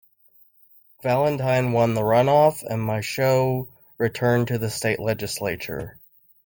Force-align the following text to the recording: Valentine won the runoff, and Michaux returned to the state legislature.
Valentine 1.03 1.73
won 1.73 1.93
the 1.93 2.01
runoff, 2.01 2.63
and 2.63 2.81
Michaux 2.83 3.67
returned 3.99 4.47
to 4.47 4.57
the 4.57 4.67
state 4.71 4.99
legislature. 4.99 5.99